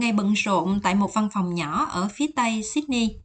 ngày 0.00 0.12
bận 0.12 0.32
rộn 0.32 0.80
tại 0.82 0.94
một 0.94 1.14
văn 1.14 1.28
phòng 1.32 1.54
nhỏ 1.54 1.84
ở 1.90 2.08
phía 2.14 2.26
tây 2.36 2.62
Sydney. 2.62 3.16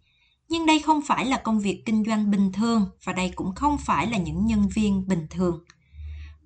Nhưng 0.49 0.65
đây 0.65 0.79
không 0.79 1.01
phải 1.01 1.25
là 1.25 1.37
công 1.37 1.59
việc 1.59 1.83
kinh 1.85 2.03
doanh 2.05 2.31
bình 2.31 2.51
thường 2.51 2.85
và 3.03 3.13
đây 3.13 3.31
cũng 3.35 3.55
không 3.55 3.77
phải 3.77 4.07
là 4.07 4.17
những 4.17 4.45
nhân 4.45 4.69
viên 4.75 5.07
bình 5.07 5.27
thường. 5.29 5.59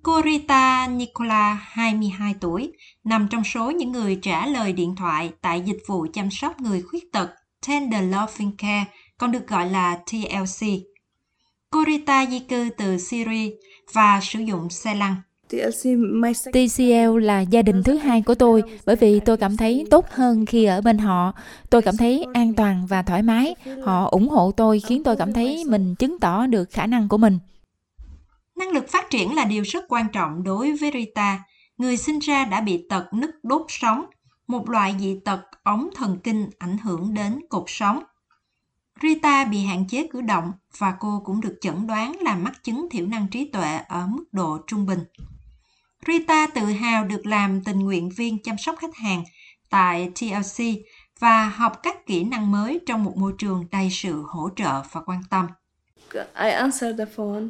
Cô 0.02 0.22
Rita 0.24 0.88
Nicola, 0.88 1.54
22 1.62 2.34
tuổi, 2.40 2.72
nằm 3.04 3.28
trong 3.30 3.44
số 3.44 3.70
những 3.70 3.92
người 3.92 4.18
trả 4.22 4.46
lời 4.46 4.72
điện 4.72 4.96
thoại 4.96 5.32
tại 5.40 5.60
dịch 5.60 5.82
vụ 5.86 6.06
chăm 6.12 6.30
sóc 6.30 6.60
người 6.60 6.82
khuyết 6.82 7.12
tật 7.12 7.30
Tender 7.66 8.14
Loving 8.14 8.56
Care, 8.56 8.84
còn 9.18 9.32
được 9.32 9.48
gọi 9.48 9.70
là 9.70 9.98
TLC. 10.06 10.66
Cô 11.70 11.84
Rita 11.86 12.26
di 12.26 12.38
cư 12.38 12.68
từ 12.78 12.98
Syria 12.98 13.50
và 13.92 14.20
sử 14.22 14.40
dụng 14.40 14.70
xe 14.70 14.94
lăn. 14.94 15.14
TCL 16.52 17.18
là 17.20 17.40
gia 17.40 17.62
đình 17.62 17.82
thứ 17.82 17.96
hai 17.96 18.22
của 18.22 18.34
tôi 18.34 18.62
bởi 18.86 18.96
vì 18.96 19.20
tôi 19.20 19.36
cảm 19.36 19.56
thấy 19.56 19.86
tốt 19.90 20.06
hơn 20.10 20.46
khi 20.46 20.64
ở 20.64 20.80
bên 20.80 20.98
họ. 20.98 21.32
Tôi 21.70 21.82
cảm 21.82 21.96
thấy 21.96 22.26
an 22.34 22.54
toàn 22.54 22.86
và 22.86 23.02
thoải 23.02 23.22
mái. 23.22 23.54
Họ 23.84 24.08
ủng 24.10 24.28
hộ 24.28 24.52
tôi 24.56 24.80
khiến 24.80 25.02
tôi 25.04 25.16
cảm 25.16 25.32
thấy 25.32 25.64
mình 25.66 25.94
chứng 25.94 26.18
tỏ 26.20 26.46
được 26.46 26.70
khả 26.70 26.86
năng 26.86 27.08
của 27.08 27.18
mình. 27.18 27.38
Năng 28.58 28.70
lực 28.70 28.88
phát 28.88 29.10
triển 29.10 29.34
là 29.34 29.44
điều 29.44 29.62
rất 29.62 29.84
quan 29.88 30.06
trọng 30.12 30.44
đối 30.44 30.76
với 30.76 30.90
Rita. 30.94 31.44
Người 31.78 31.96
sinh 31.96 32.18
ra 32.18 32.44
đã 32.44 32.60
bị 32.60 32.86
tật 32.88 33.14
nứt 33.14 33.30
đốt 33.42 33.62
sống, 33.68 34.04
một 34.46 34.70
loại 34.70 34.94
dị 35.00 35.20
tật 35.24 35.40
ống 35.62 35.88
thần 35.94 36.18
kinh 36.24 36.50
ảnh 36.58 36.78
hưởng 36.78 37.14
đến 37.14 37.40
cột 37.48 37.64
sống. 37.66 38.02
Rita 39.02 39.44
bị 39.44 39.64
hạn 39.64 39.84
chế 39.88 40.06
cử 40.12 40.20
động 40.20 40.52
và 40.78 40.96
cô 41.00 41.22
cũng 41.24 41.40
được 41.40 41.58
chẩn 41.60 41.86
đoán 41.86 42.16
là 42.20 42.36
mắc 42.36 42.52
chứng 42.62 42.88
thiểu 42.90 43.06
năng 43.06 43.28
trí 43.28 43.50
tuệ 43.50 43.76
ở 43.88 44.06
mức 44.06 44.24
độ 44.32 44.58
trung 44.66 44.86
bình. 44.86 45.00
Rita 46.06 46.46
tự 46.54 46.60
hào 46.60 47.04
được 47.04 47.26
làm 47.26 47.60
tình 47.64 47.78
nguyện 47.78 48.10
viên 48.16 48.38
chăm 48.38 48.58
sóc 48.58 48.74
khách 48.78 48.96
hàng 48.96 49.24
tại 49.70 50.10
TLC 50.20 50.64
và 51.20 51.48
học 51.48 51.82
các 51.82 52.06
kỹ 52.06 52.24
năng 52.24 52.50
mới 52.50 52.80
trong 52.86 53.04
một 53.04 53.16
môi 53.16 53.32
trường 53.38 53.64
đầy 53.72 53.88
sự 53.90 54.22
hỗ 54.26 54.48
trợ 54.56 54.82
và 54.92 55.00
quan 55.06 55.20
tâm. 55.30 55.46
I 56.14 56.50
answered 56.50 56.98
the 56.98 57.04
phone. 57.04 57.42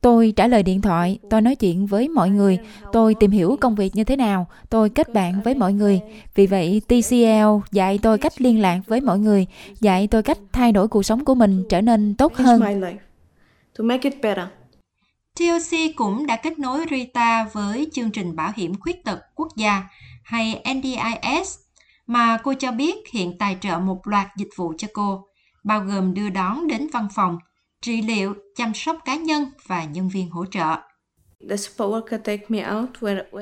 Tôi 0.00 0.32
trả 0.36 0.46
lời 0.46 0.62
điện 0.62 0.80
thoại, 0.80 1.18
tôi 1.30 1.40
nói 1.40 1.54
chuyện 1.54 1.86
với 1.86 2.08
mọi 2.08 2.30
người, 2.30 2.58
tôi 2.92 3.14
tìm 3.14 3.30
hiểu 3.30 3.56
công 3.60 3.74
việc 3.74 3.96
như 3.96 4.04
thế 4.04 4.16
nào, 4.16 4.46
tôi 4.70 4.90
kết 4.90 5.12
bạn 5.14 5.40
với 5.44 5.54
mọi 5.54 5.72
người. 5.72 6.00
Vì 6.34 6.46
vậy, 6.46 6.82
TCL 6.88 7.70
dạy 7.72 7.98
tôi 8.02 8.18
cách 8.18 8.40
liên 8.40 8.60
lạc 8.60 8.80
với 8.86 9.00
mọi 9.00 9.18
người, 9.18 9.46
dạy 9.80 10.06
tôi 10.06 10.22
cách 10.22 10.38
thay 10.52 10.72
đổi 10.72 10.88
cuộc 10.88 11.02
sống 11.02 11.24
của 11.24 11.34
mình 11.34 11.64
trở 11.68 11.80
nên 11.80 12.14
tốt 12.14 12.34
hơn. 12.34 12.62
TOC 15.40 15.96
cũng 15.96 16.26
đã 16.26 16.36
kết 16.36 16.58
nối 16.58 16.84
Rita 16.90 17.44
với 17.52 17.88
chương 17.92 18.10
trình 18.10 18.36
bảo 18.36 18.52
hiểm 18.56 18.80
khuyết 18.80 19.04
tật 19.04 19.20
quốc 19.34 19.48
gia 19.56 19.82
hay 20.24 20.62
NDIS 20.74 21.58
mà 22.06 22.38
cô 22.44 22.54
cho 22.54 22.72
biết 22.72 22.96
hiện 23.12 23.38
tài 23.38 23.56
trợ 23.60 23.78
một 23.78 24.06
loạt 24.06 24.26
dịch 24.36 24.48
vụ 24.56 24.72
cho 24.78 24.88
cô, 24.94 25.28
bao 25.64 25.80
gồm 25.80 26.14
đưa 26.14 26.28
đón 26.28 26.66
đến 26.66 26.86
văn 26.92 27.08
phòng, 27.14 27.38
trị 27.82 28.02
liệu, 28.02 28.34
chăm 28.56 28.74
sóc 28.74 28.98
cá 29.04 29.16
nhân 29.16 29.44
và 29.66 29.84
nhân 29.84 30.08
viên 30.08 30.30
hỗ 30.30 30.44
trợ. 30.46 30.76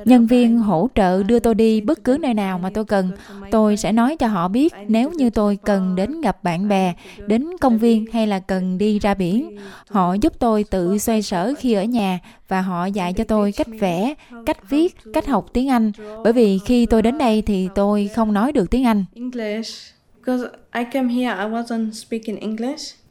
Nhân 0.05 0.27
viên 0.27 0.59
hỗ 0.59 0.89
trợ 0.95 1.23
đưa 1.23 1.39
tôi 1.39 1.55
đi 1.55 1.81
bất 1.81 2.05
cứ 2.05 2.19
nơi 2.21 2.35
nào 2.35 2.59
mà 2.59 2.71
tôi 2.71 2.85
cần. 2.85 3.11
Tôi 3.51 3.77
sẽ 3.77 3.93
nói 3.93 4.17
cho 4.17 4.27
họ 4.27 4.49
biết 4.49 4.75
nếu 4.89 5.11
như 5.11 5.31
tôi 5.31 5.59
cần 5.65 5.95
đến 5.97 6.21
gặp 6.21 6.45
bạn 6.45 6.69
bè, 6.69 6.95
đến 7.27 7.47
công 7.61 7.79
viên 7.79 8.07
hay 8.13 8.27
là 8.27 8.39
cần 8.41 8.79
đi 8.79 8.99
ra 8.99 9.15
biển. 9.15 9.57
Họ 9.89 10.15
giúp 10.15 10.33
tôi 10.39 10.65
tự 10.65 10.99
xoay 10.99 11.23
sở 11.23 11.55
khi 11.59 11.73
ở 11.73 11.85
nhà 11.85 12.19
và 12.49 12.61
họ 12.61 12.87
dạy 12.87 13.13
cho 13.13 13.25
tôi 13.25 13.53
cách 13.53 13.69
vẽ, 13.81 14.15
cách 14.47 14.71
viết, 14.71 14.97
cách 15.15 15.27
học 15.27 15.47
tiếng 15.53 15.69
Anh. 15.69 15.93
Bởi 16.25 16.33
vì 16.33 16.59
khi 16.65 16.87
tôi 16.87 17.03
đến 17.03 17.19
đây 17.19 17.43
thì 17.43 17.69
tôi 17.75 18.11
không 18.15 18.33
nói 18.33 18.53
được 18.53 18.71
tiếng 18.71 18.85
Anh. 18.85 19.05
Because 19.15 20.45
I 20.75 20.85
came 20.93 21.15
here, 21.15 21.31
I 21.31 21.47
wasn't 21.47 21.91
speaking 21.91 22.37
English. 22.37 23.08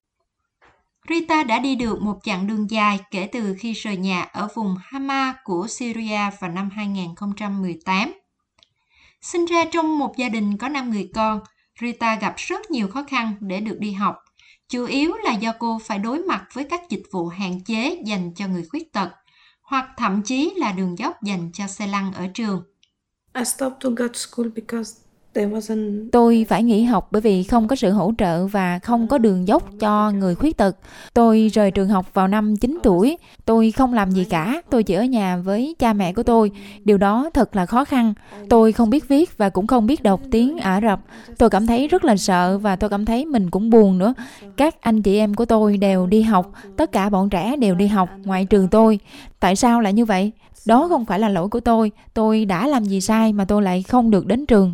Rita 1.10 1.44
đã 1.44 1.60
đi 1.60 1.76
được 1.76 2.02
một 2.02 2.20
chặng 2.24 2.48
đường 2.48 2.72
dài 2.72 3.00
kể 3.12 3.30
từ 3.32 3.56
khi 3.60 3.74
rời 3.74 3.98
nhà 3.98 4.22
ở 4.22 4.48
vùng 4.54 4.76
Hama 4.80 5.36
của 5.44 5.68
Syria 5.68 6.30
vào 6.40 6.52
năm 6.52 6.70
2018. 6.70 8.14
Sinh 9.22 9.46
ra 9.46 9.66
trong 9.72 10.00
một 10.00 10.18
gia 10.18 10.30
đình 10.30 10.58
có 10.58 10.70
5 10.70 10.90
người 10.90 11.10
con, 11.16 11.40
Rita 11.82 12.16
gặp 12.16 12.34
rất 12.38 12.72
nhiều 12.72 12.88
khó 12.88 13.04
khăn 13.04 13.34
để 13.40 13.60
được 13.60 13.80
đi 13.80 13.92
học, 13.92 14.16
chủ 14.70 14.86
yếu 14.86 15.14
là 15.24 15.34
do 15.34 15.54
cô 15.60 15.80
phải 15.86 16.00
đối 16.00 16.20
mặt 16.20 16.46
với 16.54 16.64
các 16.64 16.90
dịch 16.90 17.04
vụ 17.12 17.28
hạn 17.28 17.64
chế 17.64 18.02
dành 18.06 18.34
cho 18.36 18.48
người 18.48 18.66
khuyết 18.70 18.94
tật, 18.94 19.10
hoặc 19.62 19.90
thậm 19.98 20.22
chí 20.22 20.54
là 20.58 20.72
đường 20.72 20.98
dốc 20.98 21.24
dành 21.24 21.50
cho 21.54 21.68
xe 21.68 21.88
lăn 21.88 22.14
ở 22.14 22.28
trường. 22.34 22.64
I 23.34 23.46
stopped 23.46 23.80
to 23.84 23.90
go 23.90 24.08
to 24.08 24.14
school 24.14 24.48
because 24.56 25.07
Tôi 26.12 26.46
phải 26.50 26.64
nghỉ 26.64 26.84
học 26.84 27.08
bởi 27.12 27.22
vì 27.22 27.44
không 27.44 27.68
có 27.68 27.76
sự 27.76 27.92
hỗ 27.92 28.14
trợ 28.18 28.48
và 28.48 28.80
không 28.80 29.08
có 29.08 29.18
đường 29.18 29.48
dốc 29.48 29.64
cho 29.80 30.12
người 30.12 30.36
khuyết 30.36 30.58
tật. 30.58 30.78
Tôi 31.14 31.50
rời 31.54 31.72
trường 31.72 31.90
học 31.90 32.14
vào 32.14 32.28
năm 32.28 32.58
9 32.58 32.80
tuổi. 32.84 33.18
Tôi 33.46 33.72
không 33.72 33.94
làm 33.94 34.12
gì 34.12 34.24
cả. 34.24 34.62
Tôi 34.70 34.84
chỉ 34.84 34.94
ở 34.94 35.04
nhà 35.04 35.38
với 35.38 35.76
cha 35.80 35.94
mẹ 35.94 36.14
của 36.14 36.24
tôi. 36.24 36.52
Điều 36.84 36.98
đó 36.98 37.30
thật 37.34 37.56
là 37.56 37.66
khó 37.66 37.86
khăn. 37.86 38.14
Tôi 38.50 38.72
không 38.72 38.90
biết 38.90 39.08
viết 39.08 39.38
và 39.38 39.50
cũng 39.50 39.68
không 39.68 39.88
biết 39.88 40.04
đọc 40.04 40.22
tiếng 40.32 40.58
Ả 40.58 40.82
Rập. 40.82 41.00
Tôi 41.38 41.50
cảm 41.50 41.68
thấy 41.68 41.88
rất 41.88 42.06
là 42.06 42.18
sợ 42.18 42.58
và 42.58 42.76
tôi 42.76 42.90
cảm 42.90 43.06
thấy 43.06 43.26
mình 43.26 43.50
cũng 43.50 43.70
buồn 43.70 43.98
nữa. 43.98 44.14
Các 44.58 44.82
anh 44.82 45.02
chị 45.02 45.18
em 45.18 45.34
của 45.34 45.46
tôi 45.46 45.78
đều 45.78 46.08
đi 46.08 46.22
học. 46.22 46.52
Tất 46.78 46.92
cả 46.92 47.10
bọn 47.10 47.30
trẻ 47.30 47.56
đều 47.56 47.76
đi 47.76 47.88
học 47.88 48.10
ngoại 48.24 48.46
trừ 48.46 48.68
tôi. 48.72 49.00
Tại 49.40 49.56
sao 49.56 49.82
lại 49.82 49.94
như 49.94 50.06
vậy? 50.06 50.32
Đó 50.66 50.88
không 50.88 51.06
phải 51.06 51.20
là 51.20 51.30
lỗi 51.30 51.50
của 51.50 51.60
tôi. 51.60 51.92
Tôi 52.14 52.46
đã 52.46 52.68
làm 52.68 52.86
gì 52.86 53.02
sai 53.02 53.34
mà 53.34 53.46
tôi 53.46 53.62
lại 53.62 53.84
không 53.84 54.12
được 54.12 54.26
đến 54.26 54.46
trường. 54.46 54.74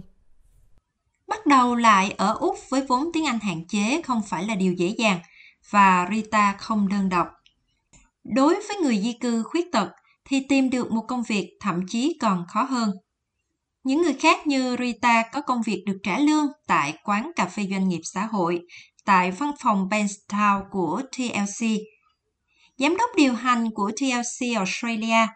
Bắt 1.33 1.45
đầu 1.45 1.75
lại 1.75 2.11
ở 2.17 2.38
Úc 2.39 2.57
với 2.69 2.85
vốn 2.88 3.09
tiếng 3.13 3.25
Anh 3.25 3.39
hạn 3.39 3.67
chế 3.67 4.01
không 4.01 4.21
phải 4.27 4.44
là 4.44 4.55
điều 4.55 4.73
dễ 4.73 4.88
dàng 4.97 5.19
và 5.69 6.07
Rita 6.11 6.55
không 6.59 6.88
đơn 6.88 7.09
độc. 7.09 7.27
Đối 8.23 8.55
với 8.67 8.77
người 8.77 8.99
di 8.99 9.13
cư 9.13 9.43
khuyết 9.43 9.72
tật 9.72 9.89
thì 10.25 10.45
tìm 10.49 10.69
được 10.69 10.91
một 10.91 11.05
công 11.07 11.23
việc 11.23 11.57
thậm 11.59 11.81
chí 11.89 12.17
còn 12.22 12.45
khó 12.47 12.63
hơn. 12.63 12.91
Những 13.83 14.01
người 14.01 14.13
khác 14.13 14.47
như 14.47 14.75
Rita 14.79 15.23
có 15.33 15.41
công 15.41 15.61
việc 15.61 15.83
được 15.85 15.97
trả 16.03 16.19
lương 16.19 16.47
tại 16.67 16.93
quán 17.03 17.31
cà 17.35 17.45
phê 17.45 17.67
doanh 17.72 17.89
nghiệp 17.89 18.01
xã 18.03 18.25
hội 18.25 18.61
tại 19.05 19.31
văn 19.31 19.51
phòng 19.59 19.89
Benstown 19.89 20.61
của 20.72 21.01
TLC. 21.17 21.67
Giám 22.77 22.97
đốc 22.97 23.09
điều 23.16 23.33
hành 23.33 23.72
của 23.72 23.91
TLC 23.99 24.55
Australia, 24.55 25.27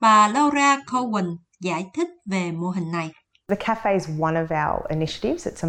bà 0.00 0.28
Laura 0.28 0.76
Cowan 0.76 1.36
giải 1.60 1.86
thích 1.94 2.08
về 2.30 2.52
mô 2.52 2.70
hình 2.70 2.92
này. 2.92 3.10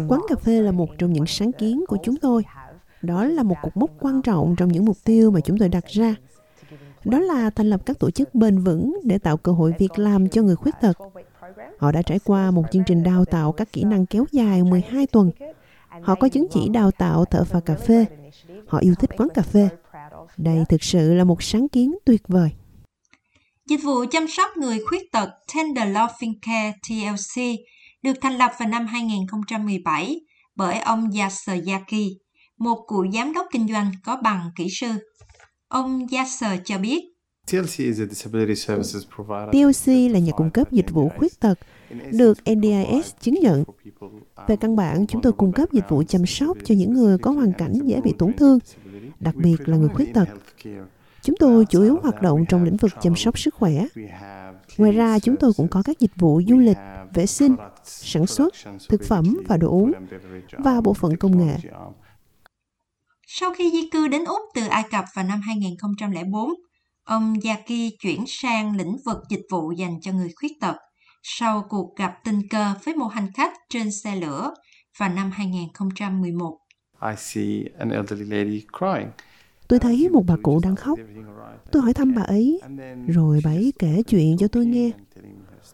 Quán 0.08 0.20
cà 0.28 0.36
phê 0.36 0.62
là 0.62 0.72
một 0.72 0.88
trong 0.98 1.12
những 1.12 1.26
sáng 1.26 1.52
kiến 1.52 1.84
của 1.88 1.98
chúng 2.02 2.16
tôi. 2.16 2.44
Đó 3.02 3.24
là 3.24 3.42
một 3.42 3.54
cột 3.62 3.76
mốc 3.76 3.90
quan 4.00 4.22
trọng 4.22 4.54
trong 4.58 4.68
những 4.68 4.84
mục 4.84 4.96
tiêu 5.04 5.30
mà 5.30 5.40
chúng 5.40 5.58
tôi 5.58 5.68
đặt 5.68 5.84
ra. 5.86 6.14
Đó 7.04 7.18
là 7.18 7.50
thành 7.50 7.70
lập 7.70 7.80
các 7.86 7.98
tổ 7.98 8.10
chức 8.10 8.34
bền 8.34 8.58
vững 8.58 9.00
để 9.04 9.18
tạo 9.18 9.36
cơ 9.36 9.52
hội 9.52 9.74
việc 9.78 9.98
làm 9.98 10.28
cho 10.28 10.42
người 10.42 10.56
khuyết 10.56 10.74
tật. 10.80 10.98
Họ 11.78 11.92
đã 11.92 12.02
trải 12.02 12.18
qua 12.24 12.50
một 12.50 12.64
chương 12.72 12.84
trình 12.86 13.02
đào 13.02 13.24
tạo 13.24 13.52
các 13.52 13.72
kỹ 13.72 13.84
năng 13.84 14.06
kéo 14.06 14.24
dài 14.32 14.62
12 14.62 15.06
tuần. 15.06 15.30
Họ 16.02 16.14
có 16.14 16.28
chứng 16.28 16.46
chỉ 16.50 16.68
đào 16.68 16.90
tạo 16.90 17.24
thợ 17.24 17.44
pha 17.44 17.60
cà 17.60 17.74
phê. 17.74 18.06
Họ 18.68 18.78
yêu 18.78 18.94
thích 18.94 19.10
quán 19.16 19.28
cà 19.34 19.42
phê. 19.42 19.68
Đây 20.36 20.64
thực 20.68 20.82
sự 20.82 21.14
là 21.14 21.24
một 21.24 21.42
sáng 21.42 21.68
kiến 21.68 21.94
tuyệt 22.04 22.28
vời. 22.28 22.50
Dịch 23.68 23.80
vụ 23.84 24.04
chăm 24.10 24.28
sóc 24.28 24.56
người 24.56 24.78
khuyết 24.86 25.12
tật 25.12 25.28
Tender 25.54 25.88
Loving 25.88 26.40
Care 26.42 26.72
TLC 26.88 27.42
được 28.02 28.12
thành 28.20 28.38
lập 28.38 28.52
vào 28.58 28.68
năm 28.68 28.86
2017 28.86 30.20
bởi 30.56 30.78
ông 30.78 31.10
Yasser 31.18 31.68
Yaki, 31.68 32.04
một 32.58 32.86
cựu 32.88 33.10
giám 33.12 33.32
đốc 33.32 33.46
kinh 33.52 33.68
doanh 33.68 33.92
có 34.04 34.16
bằng 34.16 34.50
kỹ 34.56 34.66
sư. 34.70 34.88
Ông 35.68 36.06
Yasser 36.12 36.60
cho 36.64 36.78
biết, 36.78 37.04
TLC 39.52 39.86
là 40.10 40.18
nhà 40.18 40.32
cung 40.36 40.50
cấp 40.50 40.72
dịch 40.72 40.90
vụ 40.90 41.10
khuyết 41.18 41.40
tật, 41.40 41.58
được 42.12 42.38
NDIS 42.50 43.14
chứng 43.20 43.34
nhận. 43.34 43.64
Về 44.48 44.56
căn 44.56 44.76
bản, 44.76 45.06
chúng 45.06 45.22
tôi 45.22 45.32
cung 45.32 45.52
cấp 45.52 45.72
dịch 45.72 45.88
vụ 45.88 46.02
chăm 46.08 46.26
sóc 46.26 46.56
cho 46.64 46.74
những 46.74 46.92
người 46.92 47.18
có 47.18 47.30
hoàn 47.30 47.52
cảnh 47.52 47.78
dễ 47.84 48.00
bị 48.00 48.12
tổn 48.18 48.32
thương, 48.32 48.58
đặc 49.20 49.34
biệt 49.34 49.56
là 49.68 49.76
người 49.76 49.88
khuyết 49.88 50.14
tật. 50.14 50.28
Chúng 51.28 51.36
tôi 51.36 51.64
chủ 51.64 51.82
yếu 51.82 51.98
hoạt 52.02 52.22
động 52.22 52.44
trong 52.48 52.64
lĩnh 52.64 52.76
vực 52.76 52.92
chăm 53.00 53.16
sóc 53.16 53.38
sức 53.38 53.54
khỏe. 53.54 53.72
Ngoài 54.78 54.92
ra, 54.92 55.18
chúng 55.18 55.36
tôi 55.36 55.52
cũng 55.56 55.68
có 55.68 55.82
các 55.84 55.98
dịch 56.00 56.10
vụ 56.16 56.40
du 56.46 56.58
lịch, 56.58 56.76
vệ 57.14 57.26
sinh, 57.26 57.56
sản 57.84 58.26
xuất, 58.26 58.54
thực 58.88 59.02
phẩm 59.08 59.40
và 59.48 59.56
đồ 59.56 59.68
uống, 59.68 59.92
và 60.52 60.80
bộ 60.80 60.94
phận 60.94 61.16
công 61.16 61.38
nghệ. 61.38 61.56
Sau 63.26 63.54
khi 63.54 63.70
di 63.70 63.90
cư 63.90 64.08
đến 64.08 64.24
Úc 64.24 64.40
từ 64.54 64.66
Ai 64.66 64.82
Cập 64.90 65.04
vào 65.14 65.24
năm 65.24 65.40
2004, 65.40 66.50
ông 67.04 67.34
Yaki 67.44 67.90
chuyển 68.00 68.24
sang 68.26 68.76
lĩnh 68.76 68.96
vực 69.06 69.18
dịch 69.30 69.42
vụ 69.50 69.72
dành 69.72 70.00
cho 70.00 70.12
người 70.12 70.32
khuyết 70.40 70.52
tật 70.60 70.76
sau 71.22 71.66
cuộc 71.68 71.96
gặp 71.96 72.14
tình 72.24 72.48
cờ 72.50 72.74
với 72.84 72.94
một 72.94 73.08
hành 73.08 73.32
khách 73.34 73.52
trên 73.68 73.92
xe 73.92 74.16
lửa 74.16 74.54
vào 74.98 75.08
năm 75.08 75.30
2011. 75.30 76.58
I 77.02 77.16
see 77.16 77.64
an 77.78 77.90
elderly 77.90 78.24
lady 78.24 78.66
crying. 78.78 79.10
Tôi 79.68 79.78
thấy 79.78 80.08
một 80.08 80.22
bà 80.26 80.36
cụ 80.42 80.60
đang 80.62 80.76
khóc. 80.76 80.98
Tôi 81.72 81.82
hỏi 81.82 81.94
thăm 81.94 82.14
bà 82.14 82.22
ấy, 82.22 82.60
rồi 83.06 83.40
bà 83.44 83.50
ấy 83.50 83.72
kể 83.78 84.02
chuyện 84.08 84.36
cho 84.38 84.48
tôi 84.48 84.66
nghe. 84.66 84.90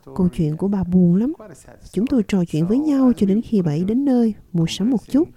Câu 0.05 0.29
chuyện 0.29 0.57
của 0.57 0.69
bà 0.69 0.85
buồn 0.85 1.17
lắm. 1.17 1.33
Chúng 1.93 2.07
tôi 2.07 2.23
trò 2.29 2.45
chuyện 2.45 2.67
với 2.67 2.79
nhau 2.79 3.13
cho 3.17 3.27
đến 3.27 3.41
khi 3.45 3.63
bà 3.63 3.73
ấy 3.73 3.85
đến 3.85 4.05
nơi, 4.05 4.35
mua 4.53 4.67
sắm 4.69 4.91
một 4.91 5.09
chút. 5.11 5.29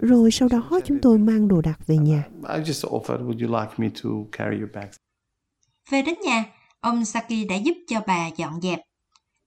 Rồi 0.00 0.30
sau 0.30 0.48
đó 0.48 0.80
chúng 0.84 0.98
tôi 0.98 1.18
mang 1.18 1.48
đồ 1.48 1.60
đạc 1.60 1.86
về 1.86 1.96
nhà. 1.96 2.24
Về 5.90 6.02
đến 6.02 6.14
nhà, 6.24 6.44
ông 6.80 7.04
Saki 7.04 7.46
đã 7.48 7.56
giúp 7.56 7.74
cho 7.88 8.00
bà 8.06 8.30
dọn 8.36 8.60
dẹp. 8.60 8.80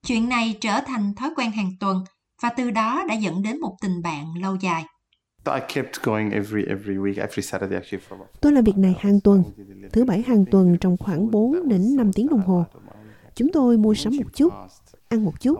Chuyện 0.08 0.30
này 0.30 0.58
trở 0.62 0.80
thành 0.86 1.14
thói 1.16 1.30
quen 1.36 1.52
hàng 1.52 1.72
tuần 1.80 2.04
và 2.42 2.50
từ 2.50 2.72
đó 2.72 3.04
đã 3.10 3.16
dẫn 3.16 3.44
đến 3.44 3.60
một 3.60 3.76
tình 3.82 4.02
bạn 4.02 4.34
lâu 4.42 4.56
dài. 4.56 4.86
Tôi 8.42 8.52
làm 8.52 8.64
việc 8.64 8.78
này 8.78 8.96
hàng 9.00 9.20
tuần, 9.20 9.44
thứ 9.92 10.06
bảy 10.06 10.22
hàng 10.22 10.46
tuần 10.52 10.78
trong 10.82 10.98
khoảng 10.98 11.32
4 11.32 11.68
đến 11.68 11.96
5 11.96 12.14
tiếng 12.14 12.28
đồng 12.28 12.42
hồ. 12.42 12.66
Chúng 13.36 13.52
tôi 13.52 13.78
mua 13.78 13.94
sắm 13.94 14.18
một 14.18 14.34
chút, 14.34 14.54
ăn 15.08 15.26
một 15.26 15.42
chút. 15.42 15.60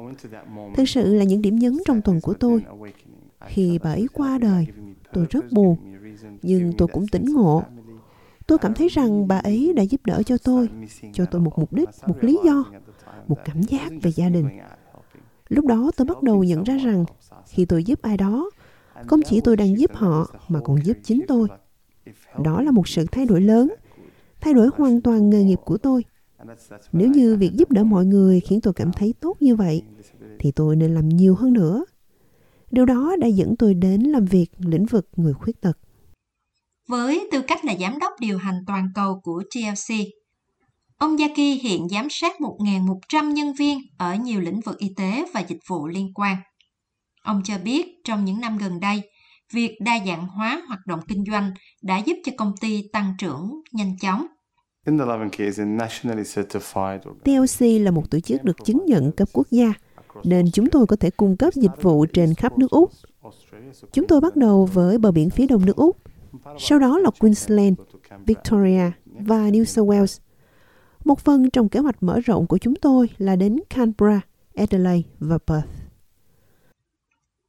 Thực 0.76 0.90
sự 0.90 1.16
là 1.16 1.24
những 1.24 1.42
điểm 1.42 1.56
nhấn 1.56 1.78
trong 1.86 2.02
tuần 2.02 2.22
của 2.22 2.34
tôi. 2.34 2.64
Khi 3.46 3.80
bà 3.84 3.92
ấy 3.92 4.08
qua 4.14 4.38
đời, 4.38 4.68
tôi 5.14 5.26
rất 5.30 5.52
buồn, 5.52 5.78
nhưng 6.42 6.74
tôi 6.78 6.88
cũng 6.88 7.08
tỉnh 7.08 7.26
ngộ. 7.34 7.64
Tôi 8.48 8.58
cảm 8.58 8.74
thấy 8.74 8.88
rằng 8.88 9.28
bà 9.28 9.38
ấy 9.38 9.74
đã 9.76 9.84
giúp 9.84 10.02
đỡ 10.06 10.24
cho 10.24 10.38
tôi, 10.38 10.70
cho 11.14 11.26
tôi 11.26 11.42
một 11.42 11.60
mục 11.60 11.74
đích, 11.74 11.90
một 12.08 12.18
lý 12.22 12.40
do, 12.46 12.66
một 13.28 13.38
cảm 13.46 13.62
giác 13.62 13.92
về 14.02 14.12
gia 14.12 14.30
đình. 14.30 14.50
Lúc 15.50 15.66
đó 15.66 15.92
tôi 15.98 16.06
bắt 16.06 16.24
đầu 16.24 16.44
nhận 16.44 16.64
ra 16.64 16.78
rằng 16.78 17.06
khi 17.48 17.66
tôi 17.66 17.84
giúp 17.84 18.02
ai 18.02 18.18
đó, 18.18 18.50
không 19.08 19.22
chỉ 19.26 19.42
tôi 19.42 19.58
đang 19.58 19.78
giúp 19.78 19.92
họ 19.94 20.28
mà 20.48 20.60
còn 20.64 20.86
giúp 20.86 20.98
chính 21.04 21.26
tôi. 21.28 21.48
Đó 22.44 22.62
là 22.62 22.72
một 22.72 22.88
sự 22.88 23.06
thay 23.12 23.26
đổi 23.26 23.42
lớn, 23.42 23.74
thay 24.42 24.54
đổi 24.54 24.70
hoàn 24.78 25.02
toàn 25.02 25.30
nghề 25.30 25.44
nghiệp 25.44 25.60
của 25.66 25.78
tôi. 25.78 26.04
Nếu 26.92 27.10
như 27.10 27.36
việc 27.36 27.52
giúp 27.54 27.72
đỡ 27.72 27.84
mọi 27.84 28.06
người 28.06 28.40
khiến 28.40 28.62
tôi 28.62 28.74
cảm 28.74 28.92
thấy 28.92 29.14
tốt 29.20 29.38
như 29.40 29.56
vậy, 29.56 29.82
thì 30.40 30.52
tôi 30.52 30.76
nên 30.76 30.94
làm 30.94 31.10
nhiều 31.10 31.36
hơn 31.36 31.54
nữa. 31.54 31.86
Điều 32.72 32.86
đó 32.86 33.16
đã 33.20 33.28
dẫn 33.28 33.56
tôi 33.56 33.74
đến 33.74 34.02
làm 34.02 34.26
việc 34.26 34.48
lĩnh 34.58 34.86
vực 34.86 35.10
người 35.16 35.34
khuyết 35.34 35.62
tật. 35.62 35.78
Với 36.88 37.28
tư 37.32 37.42
cách 37.42 37.66
là 37.66 37.76
giám 37.80 38.00
đốc 38.00 38.14
điều 38.20 38.38
hành 38.38 38.64
toàn 38.68 38.88
cầu 38.96 39.20
của 39.24 39.44
TLC, 39.56 39.96
ông 40.98 41.18
Yaki 41.18 41.62
hiện 41.62 41.90
giám 41.90 42.08
sát 42.10 42.34
1.100 42.40 43.32
nhân 43.32 43.54
viên 43.54 43.80
ở 43.98 44.16
nhiều 44.16 44.42
lĩnh 44.42 44.60
vực 44.60 44.78
y 44.78 44.94
tế 44.98 45.26
và 45.34 45.40
dịch 45.40 45.60
vụ 45.70 45.88
liên 45.88 46.14
quan. 46.14 46.38
Ông 47.26 47.42
cho 47.44 47.54
biết 47.64 48.04
trong 48.04 48.26
những 48.26 48.40
năm 48.40 48.58
gần 48.58 48.80
đây, 48.80 49.02
việc 49.54 49.78
đa 49.82 50.00
dạng 50.08 50.28
hóa 50.28 50.62
hoạt 50.68 50.80
động 50.88 51.00
kinh 51.08 51.24
doanh 51.32 51.52
đã 51.82 51.98
giúp 51.98 52.14
cho 52.26 52.32
công 52.38 52.54
ty 52.62 52.90
tăng 52.94 53.14
trưởng 53.20 53.62
nhanh 53.72 53.98
chóng. 54.02 54.26
TLC 57.24 57.82
là 57.82 57.92
một 57.92 58.12
tổ 58.12 58.20
chức 58.20 58.44
được 58.44 58.58
chứng 58.66 58.86
nhận 58.86 59.12
cấp 59.12 59.30
quốc 59.34 59.48
gia, 59.52 59.74
nên 60.24 60.46
chúng 60.54 60.70
tôi 60.70 60.88
có 60.88 60.96
thể 60.96 61.10
cung 61.10 61.38
cấp 61.38 61.54
dịch 61.54 61.82
vụ 61.82 62.06
trên 62.06 62.34
khắp 62.34 62.58
nước 62.58 62.72
Úc. 62.72 62.92
Chúng 63.92 64.08
tôi 64.08 64.22
bắt 64.22 64.36
đầu 64.36 64.66
với 64.74 64.98
bờ 64.98 65.12
biển 65.12 65.30
phía 65.30 65.48
đông 65.48 65.66
nước 65.66 65.76
Úc, 65.76 65.98
sau 66.60 66.80
đó 66.80 67.00
là 67.00 67.10
Queensland, 67.20 67.80
Victoria 68.26 68.92
và 69.06 69.50
New 69.50 69.64
South 69.64 69.90
Wales. 69.90 70.20
Một 71.06 71.20
phần 71.20 71.50
trong 71.50 71.70
kế 71.70 71.80
hoạch 71.80 72.04
mở 72.04 72.20
rộng 72.20 72.48
của 72.48 72.58
chúng 72.58 72.76
tôi 72.76 73.10
là 73.18 73.36
đến 73.36 73.60
Canberra, 73.70 74.22
Adelaide 74.56 75.10
và 75.20 75.38
Perth. 75.38 75.85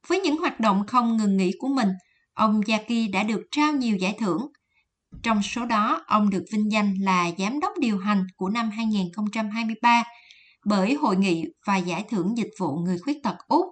Với 0.07 0.19
những 0.19 0.37
hoạt 0.37 0.59
động 0.59 0.83
không 0.87 1.17
ngừng 1.17 1.37
nghỉ 1.37 1.51
của 1.59 1.67
mình, 1.67 1.89
ông 2.33 2.61
Yaki 2.67 3.11
đã 3.13 3.23
được 3.23 3.41
trao 3.51 3.73
nhiều 3.73 3.97
giải 3.97 4.15
thưởng. 4.19 4.47
Trong 5.23 5.41
số 5.41 5.65
đó, 5.65 6.03
ông 6.07 6.29
được 6.29 6.43
vinh 6.53 6.71
danh 6.71 6.95
là 7.01 7.31
Giám 7.37 7.59
đốc 7.59 7.73
điều 7.79 7.97
hành 7.97 8.27
của 8.35 8.49
năm 8.49 8.69
2023 8.69 10.03
bởi 10.65 10.93
Hội 10.93 11.15
nghị 11.15 11.45
và 11.67 11.77
Giải 11.77 12.05
thưởng 12.09 12.37
Dịch 12.37 12.49
vụ 12.59 12.77
Người 12.77 12.97
Khuyết 12.97 13.23
tật 13.23 13.35
Úc. 13.47 13.65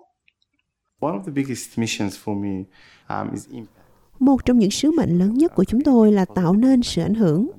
Một 4.19 4.45
trong 4.45 4.59
những 4.59 4.71
sứ 4.71 4.91
mệnh 4.91 5.19
lớn 5.19 5.33
nhất 5.33 5.55
của 5.55 5.63
chúng 5.63 5.81
tôi 5.81 6.11
là 6.11 6.25
tạo 6.25 6.55
nên 6.55 6.83
sự 6.83 7.01
ảnh 7.01 7.15
hưởng. 7.15 7.51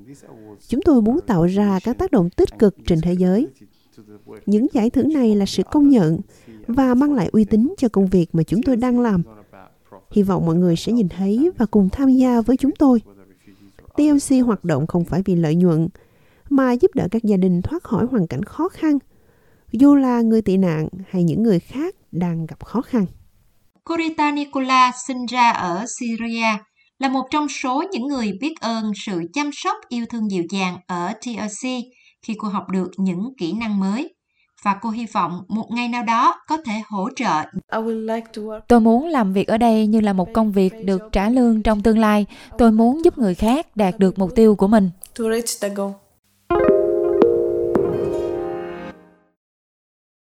Chúng 0.69 0.81
tôi 0.85 1.03
muốn 1.03 1.21
tạo 1.27 1.47
ra 1.47 1.79
các 1.83 1.99
tác 1.99 2.11
động 2.11 2.31
tích 2.31 2.59
cực 2.59 2.77
trên 2.87 3.01
thế 3.01 3.13
giới. 3.13 3.49
Những 4.47 4.67
giải 4.73 4.91
thưởng 4.91 5.13
này 5.13 5.35
là 5.35 5.47
sự 5.47 5.63
công 5.63 5.89
nhận 5.89 6.21
và 6.67 6.95
mang 6.95 7.15
lại 7.15 7.29
uy 7.33 7.45
tín 7.45 7.75
cho 7.79 7.89
công 7.89 8.07
việc 8.07 8.35
mà 8.35 8.43
chúng 8.43 8.63
tôi 8.63 8.77
đang 8.77 9.01
làm. 9.01 9.23
Hy 10.11 10.23
vọng 10.23 10.47
mọi 10.47 10.55
người 10.55 10.77
sẽ 10.77 10.93
nhìn 10.93 11.09
thấy 11.09 11.51
và 11.59 11.67
cùng 11.67 11.89
tham 11.89 12.09
gia 12.09 12.41
với 12.41 12.57
chúng 12.57 12.75
tôi. 12.79 13.03
TLC 13.97 14.47
hoạt 14.47 14.65
động 14.65 14.87
không 14.87 15.05
phải 15.05 15.23
vì 15.25 15.35
lợi 15.35 15.55
nhuận, 15.55 15.89
mà 16.51 16.73
giúp 16.73 16.91
đỡ 16.95 17.09
các 17.11 17.23
gia 17.23 17.37
đình 17.37 17.63
thoát 17.63 17.83
khỏi 17.83 18.07
hoàn 18.11 18.27
cảnh 18.27 18.43
khó 18.43 18.69
khăn, 18.69 18.99
dù 19.73 19.95
là 19.95 20.21
người 20.21 20.43
tị 20.43 20.57
nạn 20.57 20.89
hay 21.11 21.25
những 21.25 21.43
người 21.43 21.61
khác 21.61 21.95
đang 22.13 22.47
gặp 22.47 22.65
khó 22.65 22.81
khăn. 22.81 23.07
Corita 23.85 24.33
Nicola 24.33 24.93
sinh 25.07 25.27
ra 25.27 25.51
ở 25.51 25.85
Syria, 25.99 26.59
là 26.99 27.09
một 27.09 27.27
trong 27.31 27.49
số 27.49 27.85
những 27.93 28.07
người 28.07 28.33
biết 28.41 28.55
ơn 28.61 28.93
sự 29.07 29.23
chăm 29.33 29.51
sóc 29.53 29.77
yêu 29.89 30.05
thương 30.11 30.31
dịu 30.31 30.45
dàng 30.51 30.79
ở 30.87 31.13
TLC 31.13 31.69
khi 32.23 32.35
cô 32.39 32.49
học 32.49 32.65
được 32.73 32.91
những 32.97 33.33
kỹ 33.39 33.53
năng 33.53 33.81
mới 33.81 34.16
và 34.67 34.75
cô 34.75 34.91
hy 34.91 35.07
vọng 35.07 35.43
một 35.49 35.71
ngày 35.71 35.89
nào 35.89 36.03
đó 36.03 36.41
có 36.49 36.57
thể 36.57 36.73
hỗ 36.89 37.09
trợ. 37.17 37.43
Tôi 38.69 38.81
muốn 38.81 39.07
làm 39.09 39.33
việc 39.33 39.49
ở 39.49 39.59
đây 39.59 39.87
như 39.87 40.01
là 40.01 40.13
một 40.13 40.33
công 40.33 40.53
việc 40.53 40.85
được 40.85 41.03
trả 41.13 41.29
lương 41.29 41.63
trong 41.63 41.83
tương 41.83 41.99
lai. 41.99 42.27
Tôi 42.59 42.73
muốn 42.73 43.05
giúp 43.05 43.19
người 43.19 43.35
khác 43.35 43.77
đạt 43.77 43.99
được 43.99 44.19
mục 44.19 44.35
tiêu 44.35 44.55
của 44.55 44.67
mình. 44.67 44.91